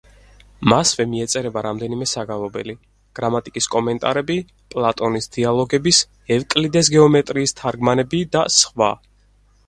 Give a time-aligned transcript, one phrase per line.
[0.71, 2.73] მასვე მიეწერება რამდენიმე საგალობელი,
[3.19, 4.37] გრამატიკის კომენტარები,
[4.75, 5.99] პლატონის დიალოგების,
[6.37, 8.89] ევკლიდეს „გეომეტრიის“ თარგმანები და სხვა.